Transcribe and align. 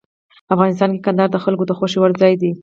افغانستان 0.53 0.89
کې 0.93 1.03
کندهار 1.05 1.29
د 1.31 1.37
خلکو 1.43 1.63
د 1.67 1.71
خوښې 1.77 1.97
وړ 1.99 2.11
ځای 2.21 2.33
دی. 2.41 2.51